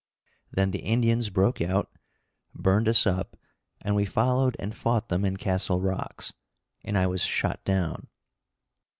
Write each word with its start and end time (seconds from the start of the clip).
Then 0.49 0.71
the 0.71 0.79
Indians 0.81 1.29
broke 1.29 1.61
out, 1.61 1.91
burned 2.55 2.87
us 2.87 3.05
up 3.05 3.37
and 3.81 3.95
we 3.95 4.03
followed 4.03 4.55
and 4.57 4.75
fought 4.75 5.09
them 5.09 5.23
in 5.23 5.37
Castle 5.37 5.79
rocks, 5.79 6.33
and 6.83 6.97
I 6.97 7.05
was 7.05 7.21
shot 7.21 7.63
down. 7.65 8.07